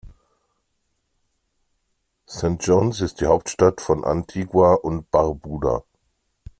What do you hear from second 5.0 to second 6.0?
Barbuda.